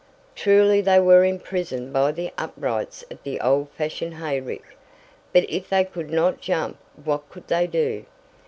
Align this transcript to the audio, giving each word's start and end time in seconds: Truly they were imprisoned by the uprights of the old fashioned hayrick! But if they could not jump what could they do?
Truly 0.33 0.81
they 0.81 0.99
were 0.99 1.23
imprisoned 1.23 1.93
by 1.93 2.11
the 2.11 2.33
uprights 2.35 3.03
of 3.11 3.21
the 3.21 3.39
old 3.39 3.69
fashioned 3.69 4.15
hayrick! 4.15 4.75
But 5.31 5.47
if 5.47 5.69
they 5.69 5.83
could 5.83 6.09
not 6.09 6.41
jump 6.41 6.79
what 7.05 7.29
could 7.29 7.47
they 7.47 7.67
do? 7.67 8.05